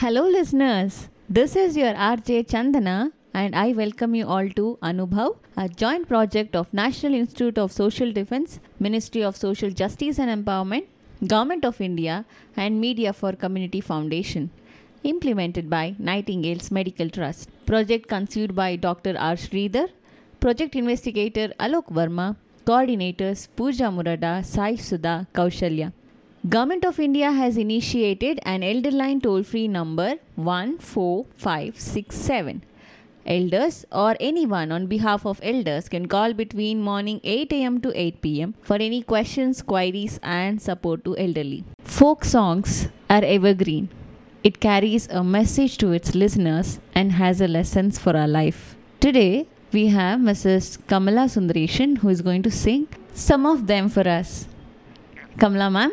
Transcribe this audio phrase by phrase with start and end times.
[0.00, 1.10] Hello, listeners.
[1.28, 6.56] This is your RJ Chandana, and I welcome you all to Anubhav, a joint project
[6.56, 10.86] of National Institute of Social Defense, Ministry of Social Justice and Empowerment,
[11.26, 12.24] Government of India,
[12.56, 14.48] and Media for Community Foundation.
[15.02, 17.50] Implemented by Nightingale's Medical Trust.
[17.66, 19.16] Project conceived by Dr.
[19.18, 19.34] R.
[19.34, 19.88] Sridhar,
[20.40, 25.92] Project Investigator Alok Verma, Coordinators Pooja Murada, Sai Sudha, Kaushalya.
[26.48, 32.62] Government of India has initiated an elder line toll free number 14567.
[33.26, 38.22] Elders or anyone on behalf of elders can call between morning 8 am to 8
[38.22, 41.62] pm for any questions, queries, and support to elderly.
[41.84, 43.90] Folk songs are evergreen.
[44.42, 48.76] It carries a message to its listeners and has a lessons for our life.
[48.98, 50.78] Today, we have Mrs.
[50.86, 54.46] Kamala Sundareshan who is going to sing some of them for us.
[55.38, 55.92] Kamala ma'am,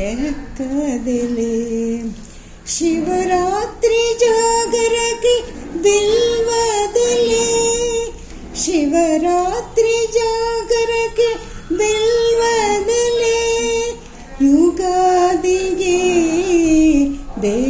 [0.00, 0.20] यह
[0.58, 1.56] कदले
[2.74, 4.94] शिवरात्रि जागर
[5.24, 5.34] के
[5.84, 7.48] बिलवदले
[8.62, 11.28] शिवरात्रि जागर के
[14.42, 15.58] युगा दी
[17.42, 17.69] दे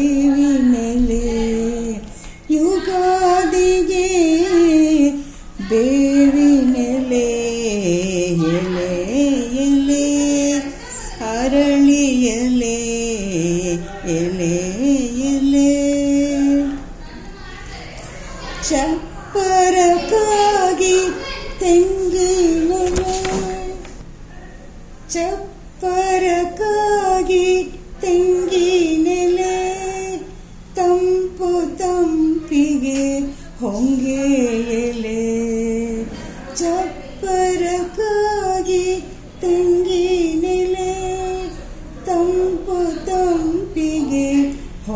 [14.03, 14.80] 年龄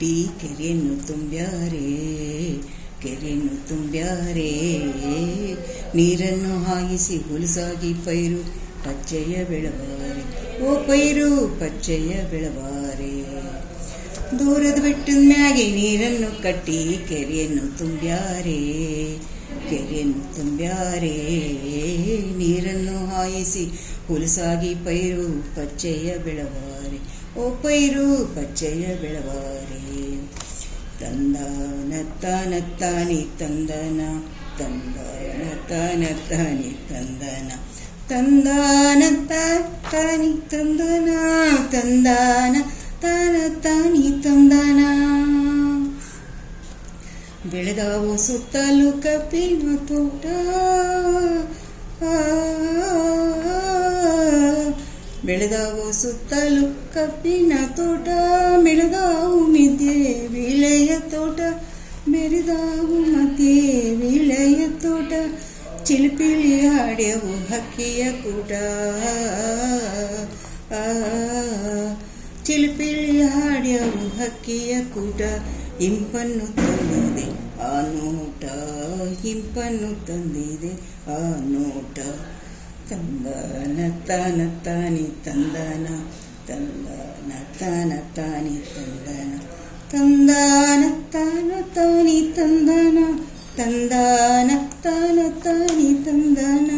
[0.00, 1.88] ಕಟ್ಟಿ ಕೆರೆಯನ್ನು ತುಂಬ್ಯಾರೆ
[3.02, 4.52] ಕೆರೆಯನ್ನು ತುಂಬ್ಯಾರೆ.
[5.94, 8.40] ನೀರನ್ನು ಹಾಯಿಸಿ ಹುಲಸಾಗಿ ಪೈರು,
[8.84, 10.22] ಪಚ್ಚೆಯ ಬೆಳವಾರೆ.
[10.62, 13.12] ಓ ಪೈರು, ಪಚ್ಚೆಯ ಬೆಳವಾರೆ.
[14.38, 18.60] ದೂರದ ಬೆಟ್ಟದ ಮ್ಯಾಗೆ ನೀರನ್ನು ಕಟ್ಟಿ ಕೆರೆಯನ್ನು ತುಂಬ್ಯಾರೆ
[19.70, 21.16] ಕೆರೆಯನ್ನು ತುಂಬ್ಯಾರೆ.
[22.38, 23.64] ನೀರನ್ನು ಹಾಯಿಸಿ
[24.08, 27.19] ಹುಲಸಾಗಿ ಪೈರು, ಪಚ್ಚೆಯ ಬೆಳವಾರೆ.
[27.36, 29.80] ಓ ಪೈರು ಪಚ್ಚೆಯ ಬೆಳವಾರೆ.
[31.00, 31.92] ತಂದಾನ
[32.22, 32.52] ತಾನ
[33.38, 34.00] ತಂದನ
[34.58, 36.04] ತಂದನ ತಾನ
[36.90, 37.52] ತಂದನ.
[38.08, 39.02] ತಂದಾನ
[39.90, 41.08] ತಾನಿ ತಂದನ,
[41.72, 42.56] ತಂದಾನ
[43.02, 44.80] ತಾನ ತಾನಿ ತಂದನ.
[47.50, 50.26] ಬೆಳೆದಾವು ಸುತ್ತಲೂ ಕಬ್ಬಿನ ತೋಟ.
[55.24, 58.08] ಬೆಳೆದಾವು ಸುತ್ತಲೂ ಕಬ್ಬಿನ ತೋಟ
[58.62, 59.96] ಮೆಳಗಾವು ಮಿದ್ದೆ
[60.28, 61.40] ವಿಳೆಯ ತೋಟ,
[62.08, 63.54] ಮೆರಿದಾವು ಮತೆ
[64.00, 65.12] ವಿಳೆಯ ತೋಟ,
[65.84, 68.52] ಚಿಲಿಪಿಲಿ ಹಾಡ್ಯವು ಹಕ್ಕಿಯ ಕೂಟ.
[72.46, 75.20] ಚಿಲಿಪಿಲಿ ಹಾಡ್ಯವು ಹಕ್ಕಿಯ ಕೂಟ,
[75.80, 77.26] ಇಂಪನ್ನು ತಂದಿದೆ
[77.62, 78.44] ಆ ನೋಟ,
[79.24, 80.72] ಇಂಪನ್ನು ತಂದಿದೆ
[81.08, 81.20] ಆ
[81.54, 81.98] ನೋಟ.
[82.90, 85.86] ತಂದನ ತಾನ ತಾನಿ ತಂದನ
[86.50, 89.38] ತಂದನ ತಾನ ತಾನಿ ತಂದನ.
[89.92, 93.18] ತಂದಾನ ತಾನ ತಾನಿ ತಂದನ.
[93.56, 94.50] ತಂದಾನ
[94.82, 96.70] ತಾನ ತಾನಿ ತಂದನ.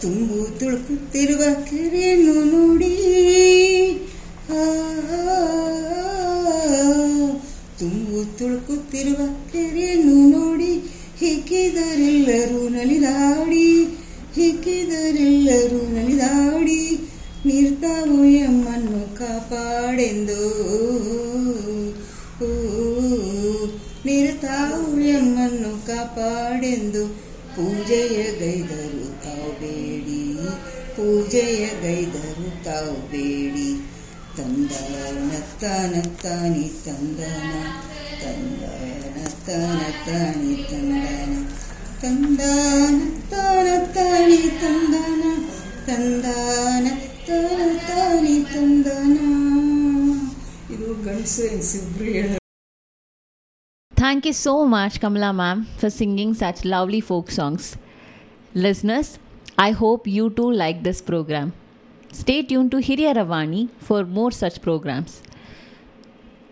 [0.00, 2.96] ತುಂಬು ತುಳುಕುತ್ತಿರುವ ಕೆರೆಯನ್ನು ನೋಡಿ.
[7.78, 10.82] ತುಂಬು ತುಳುಕುತ್ತಿರುವ ಕೆರೆಯನ್ನು ನೋಡಿ.
[11.20, 13.88] ಹಿಕ್ಕಿದರೆಲ್ಲರೂ ನಲಿದಾಡಿ.
[14.34, 15.51] ಹಿಕ್ಕಿದರೆಲ್ಲರೂ
[26.02, 27.02] ಕಾಪಾಡೆಂದು
[27.56, 30.20] ಪೂಜೆಯ ಗೈದರು ತಾವು ಬೇಡಿ.
[30.96, 33.68] ಪೂಜೆಯ ಗೈದರು ತಾವು ಬೇಡಿ.
[34.36, 37.52] ತಂದಾನ ತಾನ ತಾನಿ ತಂದನ
[38.22, 38.62] ತಂದ
[39.46, 41.32] ತಾನ ತಾನಿ ತಂದನ
[42.02, 42.98] ತಂದಾನ
[43.30, 45.24] ತಾನ ತಾನಿ ತಂದನ
[45.86, 46.86] ತಂದಾನ
[47.28, 47.58] ತಾನ
[47.88, 49.16] ತಾನಿ ತಂದನ
[50.74, 52.41] ಇದು ಗಂಡಸು ಹೆಂಗಸಿಬ್ರು ಹೇಳ
[54.12, 57.78] Thank you so much, Kamala ma'am, for singing such lovely folk songs.
[58.54, 59.18] Listeners,
[59.56, 61.54] I hope you too like this program.
[62.12, 65.22] Stay tuned to Hiriya Ravani for more such programs.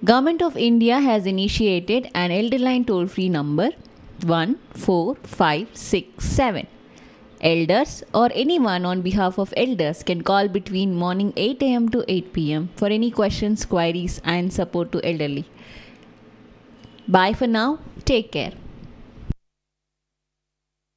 [0.02, 3.68] Government of India has initiated an elder line toll-free number
[4.20, 6.66] 14567.
[7.42, 12.32] Elders or anyone on behalf of elders can call between morning 8 am to 8
[12.32, 15.44] pm for any questions, queries and support to elderly.
[17.10, 17.78] Bye for now.
[18.04, 18.52] Take care.